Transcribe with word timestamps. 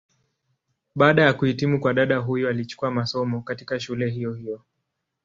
Baada 0.95 1.21
ya 1.21 1.33
kuhitimu 1.33 1.79
kwa 1.81 1.93
dada 1.93 2.17
huyu 2.17 2.49
alichukua 2.49 2.91
masomo, 2.91 3.41
katika 3.41 3.79
shule 3.79 4.09
hiyo 4.09 4.33
hiyo. 4.33 4.61